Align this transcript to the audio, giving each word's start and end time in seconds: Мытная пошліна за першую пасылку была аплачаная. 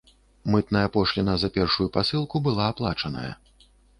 Мытная 0.53 0.85
пошліна 0.95 1.35
за 1.41 1.49
першую 1.59 1.87
пасылку 1.99 2.35
была 2.49 2.65
аплачаная. 2.73 3.29